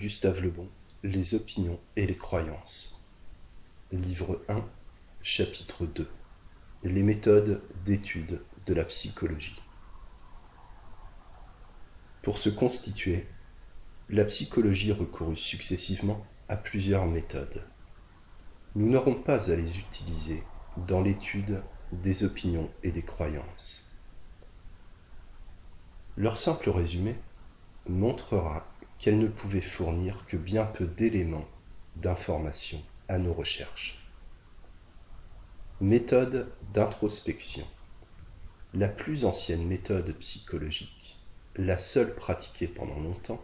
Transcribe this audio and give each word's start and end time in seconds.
Gustave 0.00 0.40
Lebon, 0.40 0.66
Les 1.02 1.34
opinions 1.34 1.78
et 1.94 2.06
les 2.06 2.16
croyances. 2.16 3.04
Livre 3.92 4.40
1, 4.48 4.64
chapitre 5.20 5.84
2. 5.84 6.08
Les 6.84 7.02
méthodes 7.02 7.60
d'étude 7.84 8.40
de 8.64 8.72
la 8.72 8.84
psychologie. 8.84 9.60
Pour 12.22 12.38
se 12.38 12.48
constituer, 12.48 13.26
la 14.08 14.24
psychologie 14.24 14.92
recourut 14.92 15.36
successivement 15.36 16.24
à 16.48 16.56
plusieurs 16.56 17.04
méthodes. 17.04 17.62
Nous 18.76 18.88
n'aurons 18.88 19.16
pas 19.16 19.52
à 19.52 19.56
les 19.56 19.80
utiliser 19.80 20.42
dans 20.78 21.02
l'étude 21.02 21.62
des 21.92 22.24
opinions 22.24 22.70
et 22.82 22.90
des 22.90 23.02
croyances. 23.02 23.92
Leur 26.16 26.38
simple 26.38 26.70
résumé 26.70 27.16
montrera 27.86 28.69
qu'elles 29.00 29.18
ne 29.18 29.28
pouvaient 29.28 29.60
fournir 29.60 30.26
que 30.26 30.36
bien 30.36 30.64
peu 30.64 30.84
d'éléments 30.84 31.48
d'information 31.96 32.82
à 33.08 33.18
nos 33.18 33.32
recherches. 33.32 33.98
Méthode 35.80 36.52
d'introspection. 36.74 37.66
La 38.74 38.88
plus 38.88 39.24
ancienne 39.24 39.66
méthode 39.66 40.14
psychologique, 40.18 41.16
la 41.56 41.78
seule 41.78 42.14
pratiquée 42.14 42.68
pendant 42.68 43.00
longtemps, 43.00 43.42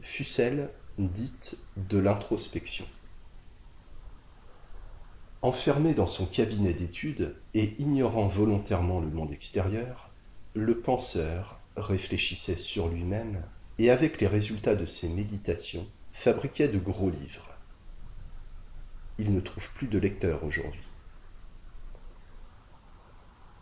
fut 0.00 0.24
celle 0.24 0.70
dite 0.96 1.58
de 1.76 1.98
l'introspection. 1.98 2.86
Enfermé 5.42 5.94
dans 5.94 6.06
son 6.06 6.26
cabinet 6.26 6.72
d'études 6.72 7.36
et 7.54 7.74
ignorant 7.80 8.26
volontairement 8.26 9.00
le 9.00 9.08
monde 9.08 9.32
extérieur, 9.32 10.10
le 10.54 10.78
penseur 10.78 11.60
réfléchissait 11.76 12.56
sur 12.56 12.88
lui-même 12.88 13.42
et 13.78 13.90
avec 13.90 14.20
les 14.20 14.26
résultats 14.26 14.74
de 14.74 14.86
ses 14.86 15.08
méditations, 15.08 15.86
fabriquait 16.12 16.68
de 16.68 16.78
gros 16.78 17.10
livres. 17.10 17.54
Il 19.18 19.32
ne 19.32 19.40
trouve 19.40 19.72
plus 19.72 19.86
de 19.86 19.98
lecteurs 19.98 20.44
aujourd'hui. 20.44 20.82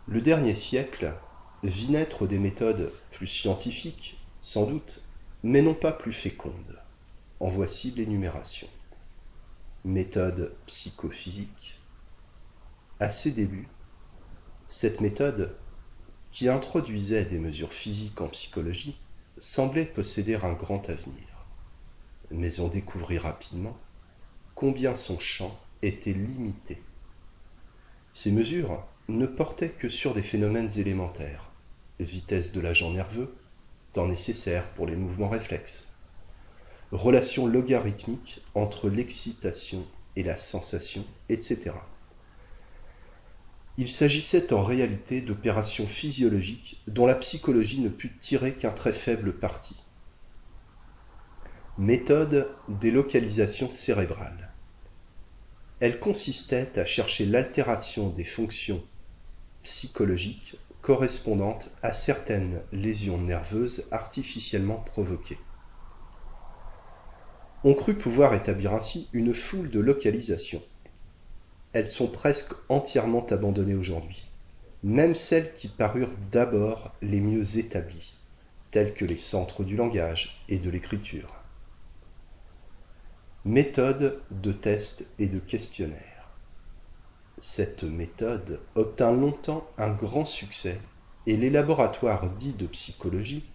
Le 0.07 0.21
dernier 0.21 0.53
siècle 0.53 1.13
vit 1.63 1.89
naître 1.89 2.27
des 2.27 2.39
méthodes 2.39 2.91
plus 3.11 3.27
scientifiques, 3.27 4.17
sans 4.41 4.65
doute, 4.65 5.01
mais 5.43 5.61
non 5.61 5.73
pas 5.73 5.91
plus 5.91 6.13
fécondes. 6.13 6.79
En 7.39 7.49
voici 7.49 7.91
l'énumération. 7.91 8.67
Méthode 9.85 10.55
psychophysique. 10.65 11.79
À 12.99 13.09
ses 13.09 13.31
débuts, 13.31 13.67
cette 14.67 15.01
méthode, 15.01 15.55
qui 16.31 16.49
introduisait 16.49 17.25
des 17.25 17.39
mesures 17.39 17.73
physiques 17.73 18.21
en 18.21 18.27
psychologie, 18.27 18.97
semblait 19.39 19.85
posséder 19.85 20.35
un 20.35 20.53
grand 20.53 20.89
avenir. 20.89 21.45
Mais 22.31 22.59
on 22.59 22.67
découvrit 22.67 23.17
rapidement 23.17 23.77
combien 24.55 24.95
son 24.95 25.19
champ 25.19 25.57
était 25.81 26.13
limité. 26.13 26.81
Ces 28.13 28.31
mesures 28.31 28.83
ne 29.07 29.25
portaient 29.25 29.69
que 29.69 29.89
sur 29.89 30.13
des 30.13 30.23
phénomènes 30.23 30.69
élémentaires, 30.77 31.51
vitesse 31.99 32.51
de 32.51 32.61
l'agent 32.61 32.91
nerveux, 32.91 33.33
temps 33.93 34.07
nécessaire 34.07 34.69
pour 34.71 34.87
les 34.87 34.95
mouvements 34.95 35.29
réflexes, 35.29 35.87
relation 36.91 37.47
logarithmique 37.47 38.41
entre 38.55 38.89
l'excitation 38.89 39.85
et 40.15 40.23
la 40.23 40.35
sensation, 40.35 41.05
etc. 41.29 41.71
Il 43.79 43.91
s'agissait 43.91 44.53
en 44.53 44.63
réalité 44.63 45.21
d'opérations 45.21 45.85
physiologiques 45.85 46.81
dont 46.87 47.05
la 47.05 47.13
psychologie 47.13 47.79
ne 47.81 47.89
put 47.89 48.17
tirer 48.17 48.53
qu'un 48.53 48.71
très 48.71 48.91
faible 48.91 49.33
parti. 49.33 49.75
Méthode 51.77 52.49
des 52.67 52.89
localisations 52.89 53.69
cérébrales. 53.69 54.51
Elle 55.79 55.99
consistait 55.99 56.71
à 56.79 56.85
chercher 56.85 57.27
l'altération 57.27 58.09
des 58.09 58.23
fonctions 58.23 58.83
psychologiques 59.61 60.55
correspondantes 60.81 61.69
à 61.83 61.93
certaines 61.93 62.63
lésions 62.71 63.19
nerveuses 63.19 63.83
artificiellement 63.91 64.77
provoquées. 64.77 65.37
On 67.63 67.75
crut 67.75 67.99
pouvoir 67.99 68.33
établir 68.33 68.73
ainsi 68.73 69.07
une 69.13 69.35
foule 69.35 69.69
de 69.69 69.79
localisations 69.79 70.63
elles 71.73 71.87
sont 71.87 72.07
presque 72.07 72.53
entièrement 72.69 73.25
abandonnées 73.27 73.75
aujourd'hui, 73.75 74.27
même 74.83 75.15
celles 75.15 75.53
qui 75.53 75.67
parurent 75.67 76.13
d'abord 76.31 76.93
les 77.01 77.21
mieux 77.21 77.57
établies, 77.57 78.13
telles 78.71 78.93
que 78.93 79.05
les 79.05 79.17
centres 79.17 79.63
du 79.63 79.75
langage 79.75 80.43
et 80.49 80.59
de 80.59 80.69
l'écriture. 80.69 81.33
Méthode 83.45 84.21
de 84.31 84.51
test 84.51 85.07
et 85.19 85.27
de 85.27 85.39
questionnaire. 85.39 86.29
Cette 87.39 87.83
méthode 87.83 88.59
obtint 88.75 89.11
longtemps 89.11 89.69
un 89.77 89.91
grand 89.91 90.25
succès 90.25 90.79
et 91.27 91.37
les 91.37 91.49
laboratoires 91.49 92.29
dits 92.31 92.53
de 92.53 92.67
psychologie 92.67 93.45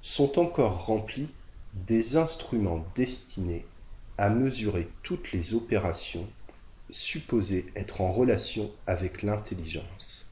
sont 0.00 0.38
encore 0.38 0.86
remplis 0.86 1.28
des 1.74 2.16
instruments 2.16 2.84
destinés 2.94 3.66
à 4.16 4.30
mesurer 4.30 4.88
toutes 5.02 5.32
les 5.32 5.54
opérations 5.54 6.26
supposé 6.90 7.70
être 7.76 8.00
en 8.00 8.12
relation 8.12 8.70
avec 8.86 9.22
l'intelligence. 9.22 10.26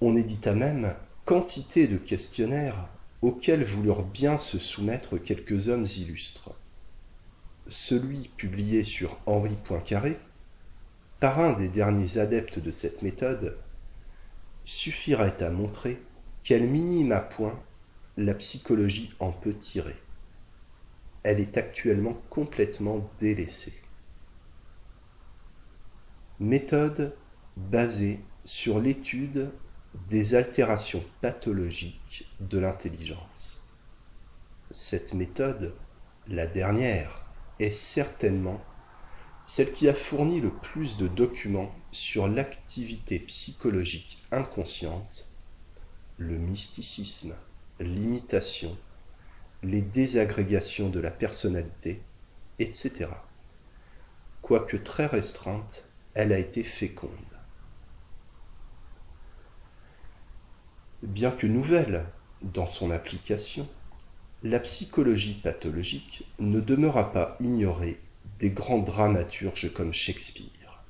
On 0.00 0.16
édita 0.16 0.54
même 0.54 0.94
quantité 1.24 1.88
de 1.88 1.96
questionnaires 1.96 2.88
auxquels 3.22 3.64
voulurent 3.64 4.04
bien 4.04 4.38
se 4.38 4.58
soumettre 4.58 5.18
quelques 5.18 5.68
hommes 5.68 5.86
illustres. 5.96 6.50
Celui 7.66 8.28
publié 8.36 8.84
sur 8.84 9.18
Henri 9.26 9.56
Poincaré, 9.64 10.18
par 11.20 11.40
un 11.40 11.52
des 11.52 11.68
derniers 11.68 12.18
adeptes 12.18 12.60
de 12.60 12.70
cette 12.70 13.02
méthode, 13.02 13.58
suffirait 14.64 15.42
à 15.42 15.50
montrer 15.50 16.00
quel 16.44 16.62
minima 16.62 17.20
point 17.20 17.58
la 18.16 18.34
psychologie 18.34 19.12
en 19.18 19.32
peut 19.32 19.54
tirer. 19.54 19.96
Elle 21.24 21.40
est 21.40 21.56
actuellement 21.58 22.16
complètement 22.30 23.10
délaissée. 23.18 23.74
Méthode 26.40 27.16
basée 27.56 28.20
sur 28.44 28.78
l'étude 28.78 29.50
des 30.06 30.36
altérations 30.36 31.02
pathologiques 31.20 32.32
de 32.38 32.60
l'intelligence. 32.60 33.64
Cette 34.70 35.14
méthode, 35.14 35.74
la 36.28 36.46
dernière, 36.46 37.26
est 37.58 37.70
certainement 37.70 38.60
celle 39.46 39.72
qui 39.72 39.88
a 39.88 39.94
fourni 39.94 40.40
le 40.40 40.50
plus 40.50 40.96
de 40.96 41.08
documents 41.08 41.74
sur 41.90 42.28
l'activité 42.28 43.18
psychologique 43.18 44.22
inconsciente, 44.30 45.26
le 46.18 46.38
mysticisme, 46.38 47.34
l'imitation, 47.80 48.76
les 49.64 49.82
désagrégations 49.82 50.88
de 50.88 51.00
la 51.00 51.10
personnalité, 51.10 52.00
etc. 52.60 53.08
Quoique 54.40 54.76
très 54.76 55.06
restreinte, 55.06 55.88
elle 56.18 56.32
a 56.32 56.38
été 56.40 56.64
féconde. 56.64 57.12
Bien 61.04 61.30
que 61.30 61.46
nouvelle 61.46 62.06
dans 62.42 62.66
son 62.66 62.90
application, 62.90 63.68
la 64.42 64.58
psychologie 64.58 65.40
pathologique 65.44 66.24
ne 66.40 66.58
demeura 66.58 67.12
pas 67.12 67.36
ignorée 67.38 68.00
des 68.40 68.50
grands 68.50 68.80
dramaturges 68.80 69.72
comme 69.72 69.94
Shakespeare. 69.94 70.82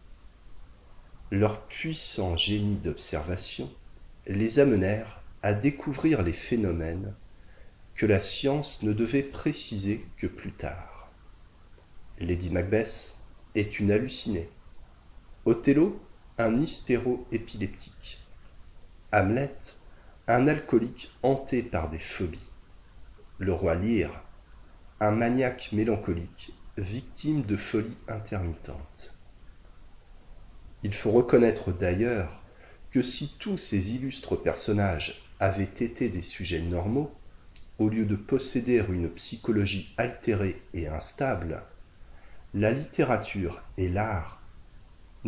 Leur 1.31 1.61
puissant 1.67 2.39
génie 2.39 2.79
d'observation 2.79 3.71
les 4.27 4.61
amenèrent 4.61 5.21
à 5.43 5.53
découvrir 5.53 6.23
les 6.23 6.33
phénomènes 6.33 7.15
que 7.97 8.07
la 8.07 8.19
science 8.19 8.83
ne 8.83 8.95
devait 8.95 9.23
préciser 9.23 10.07
que 10.17 10.27
plus 10.27 10.53
tard. 10.53 11.11
Lady 12.19 12.49
Macbeth 12.49 13.19
est 13.55 13.79
une 13.79 13.91
hallucinée. 13.91 14.49
Othello, 15.49 15.99
un 16.37 16.59
hystéro-épileptique. 16.59 18.19
Hamlet, 19.13 19.57
un 20.27 20.47
alcoolique 20.47 21.11
hanté 21.23 21.63
par 21.63 21.89
des 21.89 21.99
phobies. 21.99 22.51
Le 23.39 23.55
roi 23.55 23.75
Lear, 23.75 24.23
un 25.01 25.11
maniaque 25.11 25.71
mélancolique, 25.73 26.53
victime 26.77 27.45
de 27.45 27.57
folies 27.57 27.97
intermittentes. 28.09 29.15
Il 30.83 30.93
faut 30.93 31.13
reconnaître 31.13 31.73
d'ailleurs 31.73 32.43
que 32.91 33.01
si 33.01 33.39
tous 33.39 33.57
ces 33.57 33.95
illustres 33.95 34.37
personnages 34.37 35.23
avaient 35.41 35.65
été 35.65 36.11
des 36.11 36.21
sujets 36.21 36.61
normaux, 36.61 37.11
au 37.79 37.89
lieu 37.89 38.05
de 38.05 38.17
posséder 38.17 38.85
une 38.91 39.09
psychologie 39.09 39.95
altérée 39.97 40.61
et 40.75 40.89
instable, 40.89 41.63
la 42.53 42.71
littérature 42.71 43.63
et 43.79 43.89
l'art 43.89 44.38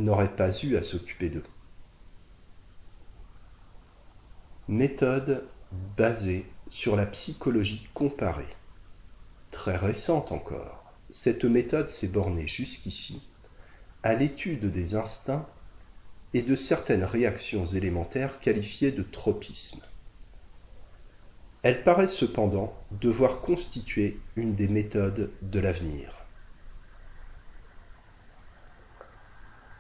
n'aurait 0.05 0.35
pas 0.35 0.51
eu 0.63 0.77
à 0.77 0.83
s'occuper 0.83 1.31
d'eux. 1.31 1.45
Méthode 4.69 5.45
basée 5.97 6.47
sur 6.69 6.97
la 6.97 7.07
psychologie 7.07 7.89
comparée. 7.95 8.49
très 9.51 9.77
récente 9.77 10.31
encore, 10.31 10.95
cette 11.11 11.45
méthode 11.45 11.89
s'est 11.89 12.09
bornée 12.09 12.47
jusqu'ici 12.47 13.23
à 14.03 14.15
l'étude 14.15 14.71
des 14.71 14.95
instincts 14.95 15.47
et 16.35 16.43
de 16.43 16.55
certaines 16.55 17.03
réactions 17.03 17.67
élémentaires 17.67 18.39
qualifiées 18.41 18.93
de 18.93 19.03
tropisme. 19.03 19.83
Elle 21.63 21.83
paraît 21.83 22.09
cependant 22.09 22.73
devoir 22.93 23.41
constituer 23.41 24.19
une 24.37 24.55
des 24.55 24.69
méthodes 24.69 25.31
de 25.43 25.59
l'avenir. 25.59 26.20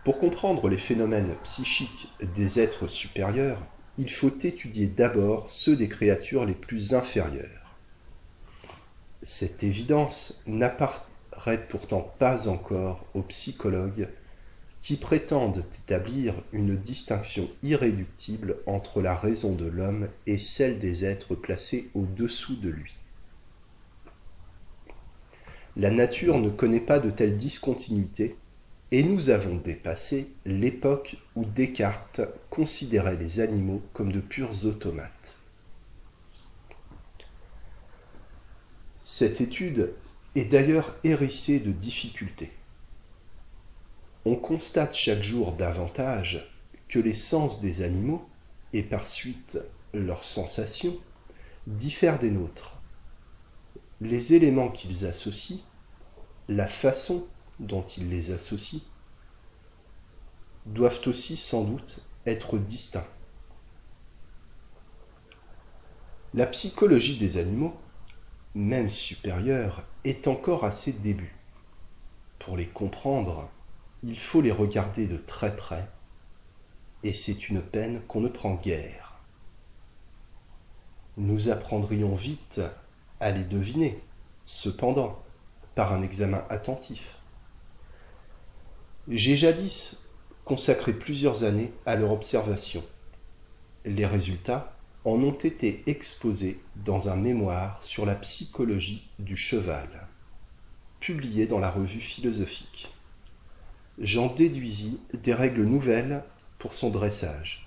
Pour 0.05 0.19
comprendre 0.19 0.70
les 0.70 0.79
phénomènes 0.79 1.35
psychiques 1.43 2.14
des 2.23 2.58
êtres 2.58 2.88
supérieurs, 2.88 3.61
il 3.99 4.11
faut 4.11 4.32
étudier 4.43 4.87
d'abord 4.87 5.50
ceux 5.50 5.76
des 5.76 5.88
créatures 5.88 6.47
les 6.47 6.55
plus 6.55 6.94
inférieures. 6.94 7.76
Cette 9.23 9.62
évidence 9.62 10.43
n'apparaît 10.47 11.67
pourtant 11.69 12.00
pas 12.19 12.49
encore 12.49 13.05
aux 13.12 13.23
psychologues 13.23 14.08
qui 14.81 14.97
prétendent 14.97 15.62
établir 15.85 16.35
une 16.55 16.76
distinction 16.76 17.50
irréductible 17.62 18.56
entre 18.64 19.02
la 19.02 19.14
raison 19.14 19.55
de 19.55 19.67
l'homme 19.67 20.08
et 20.26 20.38
celle 20.38 20.79
des 20.79 21.05
êtres 21.05 21.35
placés 21.35 21.91
au-dessous 21.94 22.56
de 22.56 22.70
lui. 22.70 22.99
La 25.76 25.91
nature 25.91 26.38
ne 26.38 26.49
connaît 26.49 26.81
pas 26.81 26.99
de 26.99 27.11
telle 27.11 27.37
discontinuité, 27.37 28.37
et 28.92 29.02
nous 29.02 29.31
avons 29.31 29.56
dépassé 29.56 30.32
l'époque 30.44 31.16
où 31.37 31.44
Descartes 31.44 32.22
considérait 32.48 33.16
les 33.16 33.40
animaux 33.40 33.82
comme 33.92 34.12
de 34.12 34.20
purs 34.20 34.66
automates. 34.66 35.37
Cette 39.04 39.40
étude 39.40 39.92
est 40.34 40.44
d'ailleurs 40.44 40.96
hérissée 41.04 41.60
de 41.60 41.72
difficultés 41.72 42.52
on 44.25 44.37
constate 44.37 44.94
chaque 44.94 45.22
jour 45.22 45.52
davantage 45.52 46.46
que 46.88 46.98
les 46.98 47.14
sens 47.14 47.60
des 47.60 47.82
animaux, 47.82 48.26
et 48.72 48.82
par 48.82 49.06
suite 49.06 49.58
leurs 49.94 50.25
sensations, 50.25 50.96
diffèrent 51.66 52.19
des 52.19 52.31
nôtres. 52.31 52.76
Les 54.00 54.34
éléments 54.34 54.69
qu'ils 54.69 55.06
associent, 55.06 55.60
la 56.48 56.66
façon 56.66 57.26
dont 57.60 57.84
ils 57.84 58.08
les 58.08 58.32
associent, 58.32 58.80
doivent 60.66 61.00
aussi 61.06 61.36
sans 61.36 61.64
doute 61.64 62.00
être 62.26 62.58
distincts. 62.58 63.06
La 66.34 66.46
psychologie 66.46 67.18
des 67.18 67.38
animaux, 67.38 67.74
même 68.54 68.88
supérieure, 68.88 69.84
est 70.04 70.26
encore 70.26 70.64
à 70.64 70.70
ses 70.70 70.92
débuts. 70.92 71.34
Pour 72.38 72.56
les 72.56 72.66
comprendre, 72.66 73.48
il 74.02 74.18
faut 74.18 74.40
les 74.40 74.52
regarder 74.52 75.06
de 75.06 75.16
très 75.16 75.54
près, 75.54 75.86
et 77.02 77.12
c'est 77.12 77.48
une 77.48 77.62
peine 77.62 78.00
qu'on 78.06 78.20
ne 78.20 78.28
prend 78.28 78.54
guère. 78.54 79.18
Nous 81.16 81.48
apprendrions 81.48 82.14
vite 82.14 82.60
à 83.18 83.30
les 83.30 83.44
deviner, 83.44 84.02
cependant, 84.46 85.22
par 85.74 85.92
un 85.92 86.02
examen 86.02 86.44
attentif. 86.48 87.19
J'ai 89.10 89.36
jadis 89.36 90.06
consacré 90.44 90.92
plusieurs 90.92 91.44
années 91.44 91.72
à 91.84 91.96
leur 91.96 92.12
observation. 92.12 92.82
Les 93.84 94.06
résultats 94.06 94.74
en 95.04 95.22
ont 95.22 95.32
été 95.32 95.82
exposés 95.86 96.60
dans 96.76 97.08
un 97.08 97.16
mémoire 97.16 97.82
sur 97.82 98.06
la 98.06 98.14
psychologie 98.14 99.10
du 99.18 99.36
cheval, 99.36 99.88
publié 101.00 101.46
dans 101.46 101.58
la 101.58 101.70
revue 101.70 102.00
philosophique 102.00 102.88
j'en 104.00 104.32
déduisis 104.32 104.98
des 105.12 105.34
règles 105.34 105.64
nouvelles 105.64 106.24
pour 106.58 106.74
son 106.74 106.90
dressage. 106.90 107.66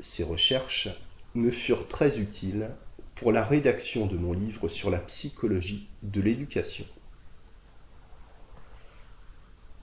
Ces 0.00 0.24
recherches 0.24 0.88
me 1.34 1.50
furent 1.50 1.88
très 1.88 2.18
utiles 2.18 2.68
pour 3.14 3.30
la 3.30 3.44
rédaction 3.44 4.06
de 4.06 4.16
mon 4.16 4.32
livre 4.32 4.68
sur 4.68 4.90
la 4.90 4.98
psychologie 4.98 5.88
de 6.02 6.20
l'éducation. 6.20 6.84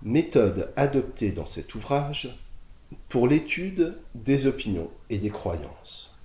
Méthode 0.03 0.71
adoptée 0.77 1.31
dans 1.31 1.45
cet 1.45 1.75
ouvrage 1.75 2.35
pour 3.07 3.27
l'étude 3.27 3.95
des 4.15 4.47
opinions 4.47 4.89
et 5.11 5.19
des 5.19 5.29
croyances. 5.29 6.17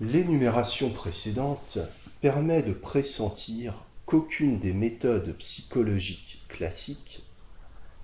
L'énumération 0.00 0.90
précédente 0.90 1.78
permet 2.20 2.62
de 2.62 2.72
pressentir 2.72 3.84
qu'aucune 4.06 4.58
des 4.58 4.72
méthodes 4.72 5.36
psychologiques 5.38 6.42
classiques, 6.48 7.22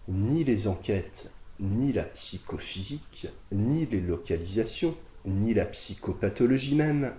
ni 0.06 0.44
les 0.44 0.68
enquêtes, 0.68 1.32
ni 1.58 1.92
la 1.92 2.04
psychophysique, 2.04 3.26
ni 3.50 3.86
les 3.86 4.00
localisations, 4.00 4.94
ni 5.24 5.52
la 5.52 5.64
psychopathologie 5.64 6.76
même, 6.76 7.12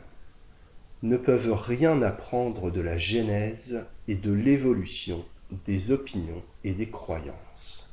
ne 1.04 1.18
peuvent 1.18 1.52
rien 1.52 2.02
apprendre 2.02 2.72
de 2.72 2.80
la 2.80 2.98
genèse 2.98 3.86
et 4.08 4.16
de 4.16 4.32
l'évolution 4.32 5.26
des 5.66 5.92
opinions 5.92 6.44
et 6.64 6.74
des 6.74 6.90
croyances. 6.90 7.92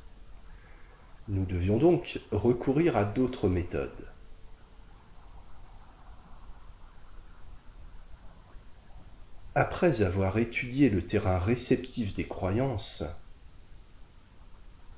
Nous 1.27 1.45
devions 1.45 1.77
donc 1.77 2.19
recourir 2.31 2.97
à 2.97 3.05
d'autres 3.05 3.49
méthodes. 3.49 4.07
Après 9.55 10.01
avoir 10.01 10.37
étudié 10.37 10.89
le 10.89 11.05
terrain 11.05 11.37
réceptif 11.37 12.13
des 12.13 12.27
croyances, 12.27 13.03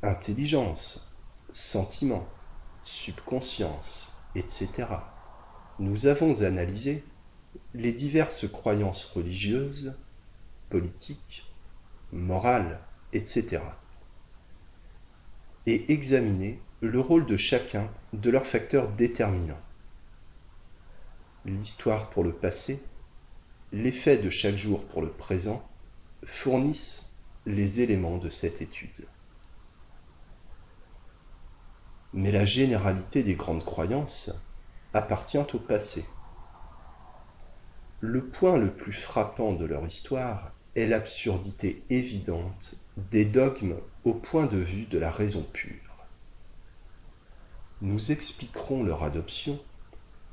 intelligence, 0.04 1.12
sentiment, 1.52 2.28
subconscience, 2.84 4.14
etc., 4.36 4.88
nous 5.80 6.06
avons 6.06 6.44
analysé 6.44 7.04
les 7.74 7.92
diverses 7.92 8.48
croyances 8.48 9.04
religieuses, 9.06 9.96
politiques, 10.70 11.51
morales, 12.12 12.80
etc., 13.14 13.62
et 15.68 15.92
examiné 15.92 16.60
le 16.82 17.00
rôle 17.00 17.26
de 17.26 17.38
chacun 17.38 17.88
de 18.14 18.32
leurs 18.32 18.48
facteurs 18.48 18.90
déterminants. 18.90 19.62
L'histoire 21.46 22.10
pour 22.10 22.24
le 22.24 22.34
passé 22.34 22.82
les 23.74 23.92
faits 23.92 24.24
de 24.24 24.30
chaque 24.30 24.58
jour 24.58 24.86
pour 24.86 25.02
le 25.02 25.10
présent 25.10 25.66
fournissent 26.26 27.14
les 27.46 27.80
éléments 27.80 28.18
de 28.18 28.30
cette 28.30 28.62
étude. 28.62 29.08
Mais 32.14 32.32
la 32.32 32.44
généralité 32.44 33.24
des 33.24 33.36
grandes 33.36 33.64
croyances 33.64 34.32
appartient 34.94 35.38
au 35.38 35.60
passé. 35.60 36.06
Le 38.02 38.26
point 38.26 38.58
le 38.58 38.70
plus 38.70 38.94
frappant 38.94 39.54
de 39.54 39.64
leur 39.64 39.86
histoire 39.86 40.52
est 40.76 40.88
l'absurdité 40.88 41.84
évidente 41.90 42.76
des 42.98 43.26
dogmes 43.26 43.78
au 44.04 44.14
point 44.14 44.46
de 44.46 44.58
vue 44.58 44.86
de 44.86 44.98
la 44.98 45.12
raison 45.12 45.44
pure. 45.54 46.06
Nous 47.82 48.12
expliquerons 48.12 48.84
leur 48.84 49.04
adoption 49.04 49.60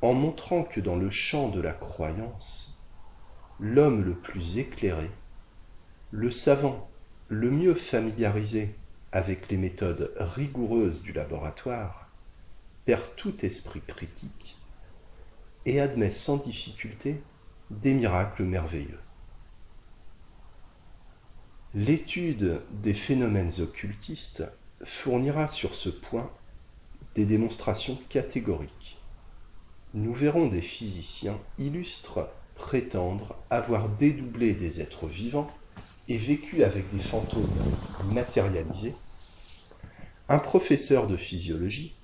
en 0.01 0.13
montrant 0.13 0.63
que 0.63 0.81
dans 0.81 0.97
le 0.97 1.11
champ 1.11 1.49
de 1.49 1.61
la 1.61 1.73
croyance, 1.73 2.79
l'homme 3.59 4.03
le 4.03 4.15
plus 4.15 4.59
éclairé, 4.59 5.11
le 6.11 6.31
savant 6.31 6.89
le 7.29 7.51
mieux 7.51 7.75
familiarisé 7.75 8.75
avec 9.13 9.51
les 9.51 9.57
méthodes 9.57 10.13
rigoureuses 10.17 11.03
du 11.03 11.13
laboratoire, 11.13 12.09
perd 12.85 13.03
tout 13.17 13.45
esprit 13.45 13.83
critique 13.87 14.57
et 15.67 15.81
admet 15.81 16.11
sans 16.11 16.37
difficulté 16.37 17.21
des 17.71 17.93
miracles 17.93 18.45
merveilleux. 18.45 19.01
L'étude 21.75 22.63
des 22.71 22.95
phénomènes 22.95 23.53
occultistes 23.61 24.43
fournira 24.85 25.49
sur 25.49 25.75
ce 25.75 25.91
point 25.91 26.33
des 27.15 27.27
démonstrations 27.27 27.99
catégoriques. 28.09 29.05
Nous 29.93 30.15
verrons 30.15 30.47
des 30.47 30.63
physiciens 30.63 31.39
illustres 31.59 32.27
prétendre 32.55 33.37
avoir 33.51 33.91
dédoublé 33.97 34.55
des 34.55 34.81
êtres 34.81 35.07
vivants 35.07 35.47
et 36.09 36.17
vécu 36.17 36.65
avec 36.65 36.91
des 36.91 37.01
fantômes 37.01 37.63
matérialisés, 38.01 38.95
un 40.29 40.39
professeur 40.39 41.07
de 41.07 41.19
physiologie 41.19 42.01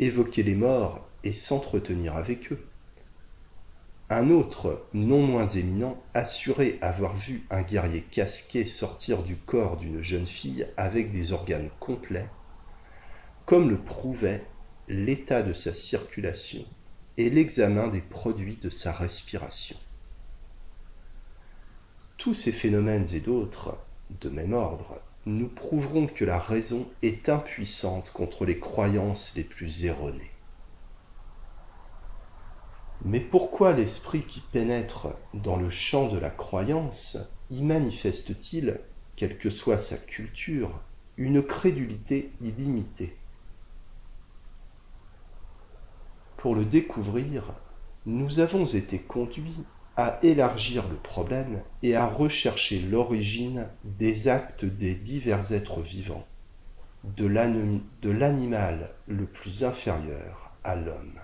évoquer 0.00 0.42
les 0.42 0.56
morts 0.56 1.08
et 1.22 1.32
s'entretenir 1.32 2.16
avec 2.16 2.50
eux. 2.52 2.72
Un 4.10 4.30
autre, 4.30 4.86
non 4.94 5.20
moins 5.20 5.46
éminent, 5.46 6.02
assurait 6.14 6.78
avoir 6.80 7.14
vu 7.14 7.46
un 7.50 7.60
guerrier 7.60 8.00
casqué 8.00 8.64
sortir 8.64 9.22
du 9.22 9.36
corps 9.36 9.76
d'une 9.76 10.02
jeune 10.02 10.26
fille 10.26 10.66
avec 10.78 11.12
des 11.12 11.34
organes 11.34 11.68
complets, 11.78 12.28
comme 13.44 13.68
le 13.68 13.76
prouvait 13.76 14.46
l'état 14.88 15.42
de 15.42 15.52
sa 15.52 15.74
circulation 15.74 16.64
et 17.18 17.28
l'examen 17.28 17.88
des 17.88 18.00
produits 18.00 18.58
de 18.62 18.70
sa 18.70 18.92
respiration. 18.92 19.76
Tous 22.16 22.32
ces 22.32 22.52
phénomènes 22.52 23.06
et 23.12 23.20
d'autres, 23.20 23.78
de 24.22 24.30
même 24.30 24.54
ordre, 24.54 25.02
nous 25.26 25.48
prouverons 25.48 26.06
que 26.06 26.24
la 26.24 26.38
raison 26.38 26.88
est 27.02 27.28
impuissante 27.28 28.10
contre 28.10 28.46
les 28.46 28.58
croyances 28.58 29.34
les 29.36 29.44
plus 29.44 29.84
erronées. 29.84 30.30
Mais 33.04 33.20
pourquoi 33.20 33.72
l'esprit 33.72 34.22
qui 34.22 34.40
pénètre 34.40 35.08
dans 35.32 35.56
le 35.56 35.70
champ 35.70 36.08
de 36.08 36.18
la 36.18 36.30
croyance 36.30 37.16
y 37.50 37.62
manifeste-t-il, 37.62 38.80
quelle 39.16 39.38
que 39.38 39.50
soit 39.50 39.78
sa 39.78 39.96
culture, 39.96 40.80
une 41.16 41.42
crédulité 41.42 42.32
illimitée? 42.40 43.16
Pour 46.36 46.54
le 46.54 46.64
découvrir, 46.64 47.54
nous 48.06 48.40
avons 48.40 48.64
été 48.64 48.98
conduits 48.98 49.64
à 49.96 50.18
élargir 50.22 50.88
le 50.88 50.96
problème 50.96 51.62
et 51.82 51.96
à 51.96 52.06
rechercher 52.06 52.80
l'origine 52.80 53.68
des 53.84 54.28
actes 54.28 54.64
des 54.64 54.94
divers 54.94 55.52
êtres 55.52 55.82
vivants, 55.82 56.26
de 57.04 57.26
l'animal 58.10 58.94
le 59.06 59.26
plus 59.26 59.64
inférieur 59.64 60.52
à 60.62 60.76
l'homme. 60.76 61.18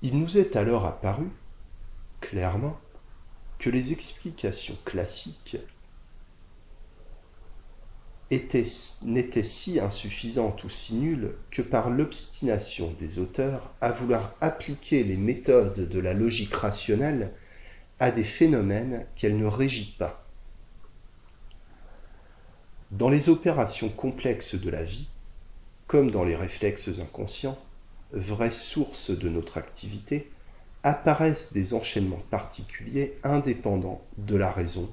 Il 0.00 0.20
nous 0.20 0.38
est 0.38 0.54
alors 0.54 0.86
apparu, 0.86 1.28
clairement, 2.20 2.78
que 3.58 3.68
les 3.68 3.92
explications 3.92 4.76
classiques 4.84 5.56
n'étaient 8.30 9.42
si 9.44 9.80
insuffisantes 9.80 10.62
ou 10.62 10.70
si 10.70 10.94
nulles 10.94 11.34
que 11.50 11.62
par 11.62 11.90
l'obstination 11.90 12.94
des 12.98 13.18
auteurs 13.18 13.74
à 13.80 13.90
vouloir 13.90 14.34
appliquer 14.40 15.02
les 15.02 15.16
méthodes 15.16 15.88
de 15.88 15.98
la 15.98 16.14
logique 16.14 16.54
rationnelle 16.54 17.32
à 17.98 18.12
des 18.12 18.24
phénomènes 18.24 19.06
qu'elle 19.16 19.36
ne 19.36 19.46
régit 19.46 19.96
pas. 19.98 20.24
Dans 22.92 23.08
les 23.08 23.28
opérations 23.28 23.88
complexes 23.88 24.54
de 24.54 24.70
la 24.70 24.84
vie, 24.84 25.08
comme 25.88 26.10
dans 26.10 26.22
les 26.22 26.36
réflexes 26.36 27.00
inconscients, 27.00 27.58
vraie 28.12 28.50
source 28.50 29.10
de 29.10 29.28
notre 29.28 29.58
activité, 29.58 30.30
apparaissent 30.82 31.52
des 31.52 31.74
enchaînements 31.74 32.22
particuliers 32.30 33.18
indépendants 33.24 34.02
de 34.16 34.36
la 34.36 34.50
raison 34.50 34.90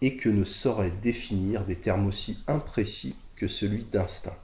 et 0.00 0.16
que 0.16 0.28
ne 0.28 0.44
sauraient 0.44 0.92
définir 1.02 1.64
des 1.64 1.76
termes 1.76 2.06
aussi 2.06 2.42
imprécis 2.46 3.16
que 3.36 3.48
celui 3.48 3.84
d'instinct. 3.84 4.36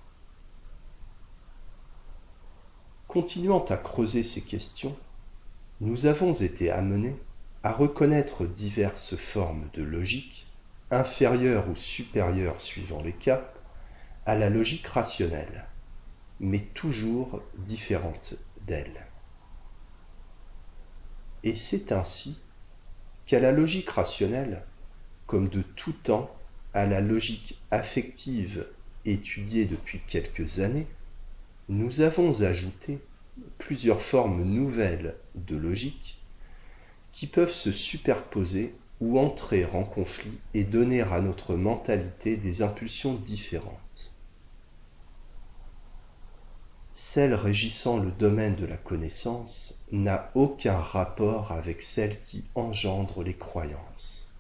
Continuant 3.09 3.65
à 3.67 3.77
creuser 3.77 4.25
ces 4.25 4.43
questions, 4.43 4.97
nous 5.81 6.07
avons 6.07 6.33
été 6.33 6.71
amenés 6.71 7.17
à 7.63 7.73
reconnaître 7.73 8.45
diverses 8.45 9.17
formes 9.17 9.69
de 9.75 9.83
logique, 9.83 10.47
inférieures 10.91 11.69
ou 11.69 11.77
supérieures 11.77 12.61
suivant 12.61 13.03
les 13.03 13.13
cas, 13.13 13.49
à 14.27 14.35
la 14.35 14.51
logique 14.51 14.87
rationnelle 14.87 15.67
mais 16.41 16.61
toujours 16.75 17.43
différente 17.59 18.35
d'elle. 18.67 19.07
Et 21.43 21.55
c'est 21.57 21.93
ainsi 21.93 22.41
qu'à 23.27 23.41
la 23.41 23.53
logique 23.53 23.91
rationnelle, 23.91 24.63
comme 25.27 25.49
de 25.49 25.63
tout 25.63 25.93
temps 25.93 26.35
à 26.73 26.87
la 26.87 27.01
logique 27.01 27.61
affective 27.71 28.67
étudiée 29.05 29.67
depuis 29.67 30.01
quelques 30.07 30.61
années, 30.61 30.87
nous 31.69 32.01
avons 32.01 32.43
ajouté 32.43 32.99
plusieurs 33.59 34.03
formes 34.03 34.43
nouvelles 34.43 35.17
de 35.35 35.57
logique 35.57 36.19
qui 37.13 37.27
peuvent 37.27 37.53
se 37.53 37.73
superposer 37.73 38.75
ou 39.01 39.19
entrer 39.19 39.65
en 39.67 39.85
conflit 39.85 40.39
et 40.53 40.65
donner 40.65 41.03
à 41.03 41.21
notre 41.21 41.55
mentalité 41.55 42.37
des 42.37 42.63
impulsions 42.63 43.15
différentes 43.15 44.14
celle 46.95 47.35
régissant 47.35 47.99
le 47.99 48.13
domaine 48.13 48.55
de 48.55 48.65
la 48.65 48.77
connaissance 48.77 49.85
n'a 49.91 50.31
aucun 50.37 50.79
rapport 50.79 51.51
avec 51.51 51.83
celle 51.83 52.21
qui 52.23 52.45
engendre 52.55 53.25
les 53.25 53.35
croyances. 53.35 54.33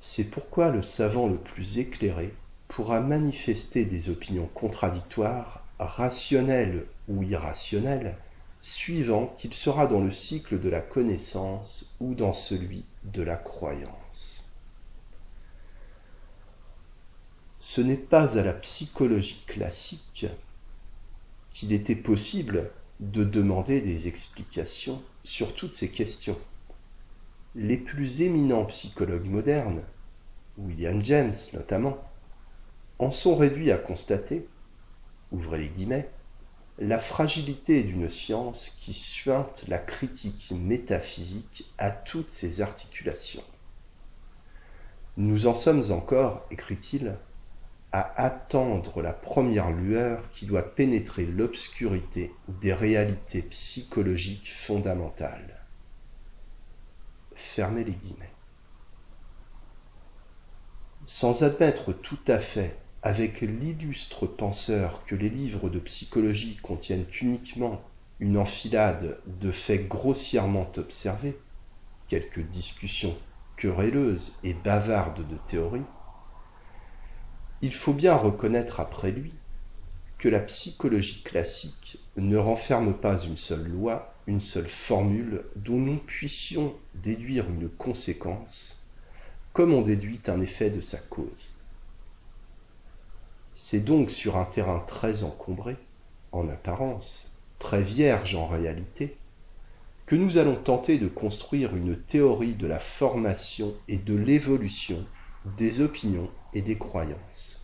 C'est 0.00 0.30
pourquoi 0.30 0.70
le 0.70 0.82
savant 0.82 1.28
le 1.28 1.36
plus 1.36 1.78
éclairé 1.78 2.34
pourra 2.66 3.00
manifester 3.00 3.84
des 3.84 4.10
opinions 4.10 4.48
contradictoires, 4.52 5.64
rationnelles 5.78 6.86
ou 7.08 7.22
irrationnelles, 7.22 8.16
suivant 8.60 9.32
qu'il 9.36 9.54
sera 9.54 9.86
dans 9.86 10.00
le 10.00 10.10
cycle 10.10 10.58
de 10.58 10.68
la 10.68 10.80
connaissance 10.80 11.94
ou 12.00 12.14
dans 12.14 12.32
celui 12.32 12.84
de 13.04 13.22
la 13.22 13.36
croyance. 13.36 13.99
Ce 17.60 17.82
n'est 17.82 17.96
pas 17.96 18.38
à 18.38 18.42
la 18.42 18.54
psychologie 18.54 19.44
classique 19.46 20.26
qu'il 21.52 21.72
était 21.72 21.94
possible 21.94 22.70
de 23.00 23.22
demander 23.22 23.82
des 23.82 24.08
explications 24.08 25.02
sur 25.22 25.54
toutes 25.54 25.74
ces 25.74 25.90
questions. 25.90 26.38
Les 27.54 27.76
plus 27.76 28.22
éminents 28.22 28.64
psychologues 28.64 29.26
modernes, 29.26 29.82
William 30.56 31.04
James 31.04 31.34
notamment, 31.52 31.98
en 32.98 33.10
sont 33.10 33.36
réduits 33.36 33.72
à 33.72 33.76
constater, 33.78 34.48
ouvrez 35.30 35.58
les 35.58 35.68
guillemets, 35.68 36.08
la 36.78 36.98
fragilité 36.98 37.82
d'une 37.82 38.08
science 38.08 38.70
qui 38.80 38.94
suinte 38.94 39.64
la 39.68 39.78
critique 39.78 40.50
métaphysique 40.52 41.70
à 41.76 41.90
toutes 41.90 42.30
ses 42.30 42.62
articulations. 42.62 43.44
Nous 45.18 45.46
en 45.46 45.52
sommes 45.52 45.90
encore, 45.90 46.46
écrit-il, 46.50 47.16
à 47.92 48.22
attendre 48.22 49.02
la 49.02 49.12
première 49.12 49.70
lueur 49.70 50.30
qui 50.30 50.46
doit 50.46 50.74
pénétrer 50.74 51.26
l'obscurité 51.26 52.32
des 52.48 52.72
réalités 52.72 53.42
psychologiques 53.42 54.52
fondamentales. 54.52 55.66
Fermez 57.34 57.84
les 57.84 57.92
guillemets. 57.92 58.34
Sans 61.06 61.42
admettre 61.42 61.92
tout 61.92 62.20
à 62.28 62.38
fait 62.38 62.76
avec 63.02 63.40
l'illustre 63.40 64.26
penseur 64.26 65.04
que 65.06 65.14
les 65.14 65.30
livres 65.30 65.70
de 65.70 65.80
psychologie 65.80 66.56
contiennent 66.56 67.06
uniquement 67.20 67.82
une 68.20 68.36
enfilade 68.36 69.18
de 69.26 69.50
faits 69.50 69.88
grossièrement 69.88 70.70
observés, 70.76 71.36
quelques 72.06 72.46
discussions 72.46 73.16
querelleuses 73.56 74.38
et 74.42 74.52
bavardes 74.52 75.26
de 75.26 75.36
théories, 75.36 75.86
il 77.62 77.74
faut 77.74 77.92
bien 77.92 78.14
reconnaître 78.14 78.80
après 78.80 79.10
lui 79.10 79.32
que 80.18 80.28
la 80.28 80.40
psychologie 80.40 81.22
classique 81.22 81.98
ne 82.16 82.36
renferme 82.36 82.94
pas 82.94 83.18
une 83.18 83.36
seule 83.36 83.68
loi, 83.68 84.14
une 84.26 84.40
seule 84.40 84.68
formule 84.68 85.44
dont 85.56 85.78
nous 85.78 85.96
puissions 85.96 86.74
déduire 86.94 87.48
une 87.48 87.68
conséquence, 87.68 88.82
comme 89.52 89.72
on 89.72 89.82
déduit 89.82 90.20
un 90.26 90.40
effet 90.40 90.70
de 90.70 90.80
sa 90.80 90.98
cause. 90.98 91.56
C'est 93.54 93.80
donc 93.80 94.10
sur 94.10 94.36
un 94.36 94.44
terrain 94.44 94.82
très 94.86 95.22
encombré, 95.22 95.76
en 96.32 96.48
apparence, 96.48 97.32
très 97.58 97.82
vierge 97.82 98.34
en 98.34 98.46
réalité, 98.46 99.16
que 100.06 100.16
nous 100.16 100.38
allons 100.38 100.56
tenter 100.56 100.98
de 100.98 101.08
construire 101.08 101.76
une 101.76 101.96
théorie 101.96 102.54
de 102.54 102.66
la 102.66 102.78
formation 102.78 103.74
et 103.88 103.98
de 103.98 104.14
l'évolution 104.14 105.04
des 105.56 105.80
opinions 105.80 106.30
et 106.52 106.62
des 106.62 106.76
croyances. 106.78 107.59